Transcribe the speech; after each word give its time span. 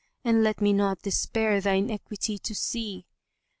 and 0.23 0.41
let 0.43 0.59
me 0.61 0.73
not 0.73 1.03
despair 1.03 1.61
thine 1.61 1.91
equity 1.91 2.39
to 2.39 2.55
see. 2.55 3.05